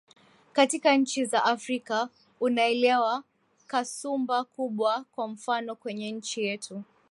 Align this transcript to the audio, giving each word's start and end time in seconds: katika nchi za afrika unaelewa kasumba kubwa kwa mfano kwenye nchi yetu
katika 0.53 0.95
nchi 0.97 1.25
za 1.25 1.43
afrika 1.45 2.09
unaelewa 2.39 3.23
kasumba 3.67 4.43
kubwa 4.43 5.03
kwa 5.11 5.27
mfano 5.27 5.75
kwenye 5.75 6.11
nchi 6.11 6.43
yetu 6.43 6.83